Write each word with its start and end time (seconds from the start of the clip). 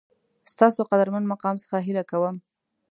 ستاسو 0.53 0.79
قدرمن 0.91 1.23
مقام 1.31 1.55
څخه 1.63 1.77
هیله 1.87 2.03
کوم 2.11 2.35